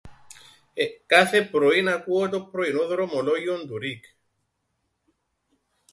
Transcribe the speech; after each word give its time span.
Κάθε 1.05 1.41
πρωίν 1.45 1.87
ακούω 1.89 2.29
το 2.29 2.41
Πρωινόν 2.45 2.87
Δρομολόγιον 2.87 3.67
του 3.67 3.77
ΡΙΚ. 3.77 4.03